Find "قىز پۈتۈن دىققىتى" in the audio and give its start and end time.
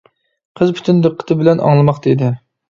0.59-1.37